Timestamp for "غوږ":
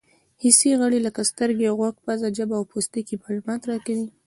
1.77-1.95